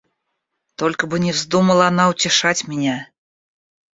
Только 0.77 1.05
бы 1.05 1.19
не 1.19 1.31
вздумала 1.31 1.85
она 1.85 2.09
утешать 2.09 2.67
меня! 2.67 3.07